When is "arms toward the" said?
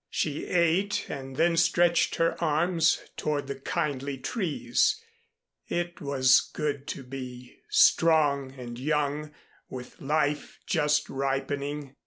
2.43-3.53